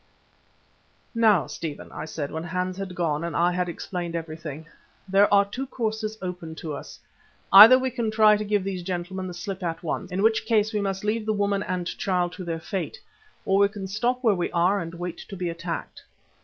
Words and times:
"Now, 1.13 1.45
Stephen," 1.45 1.91
I 1.91 2.05
said 2.05 2.31
when 2.31 2.43
Hans 2.45 2.75
had 2.77 2.95
gone 2.95 3.23
and 3.23 3.35
I 3.35 3.51
had 3.51 3.69
explained 3.69 4.15
everything, 4.15 4.65
"there 5.07 5.31
are 5.31 5.45
two 5.45 5.67
courses 5.67 6.17
open 6.23 6.55
to 6.55 6.73
us. 6.73 6.99
Either 7.53 7.77
we 7.77 7.91
can 7.91 8.09
try 8.09 8.35
to 8.35 8.43
give 8.43 8.63
these 8.63 8.81
gentlemen 8.81 9.27
the 9.27 9.33
slip 9.35 9.61
at 9.61 9.83
once, 9.83 10.11
in 10.11 10.23
which 10.23 10.45
case 10.47 10.73
we 10.73 10.81
must 10.81 11.03
leave 11.03 11.27
the 11.27 11.33
woman 11.33 11.61
and 11.61 11.85
child 11.85 12.33
to 12.33 12.43
their 12.43 12.59
fate, 12.59 12.97
or 13.45 13.59
we 13.59 13.67
can 13.69 13.85
stop 13.85 14.23
where 14.23 14.33
we 14.33 14.51
are 14.53 14.79
and 14.79 14.95
wait 14.95 15.19
to 15.19 15.35
be 15.37 15.49
attacked." 15.49 16.01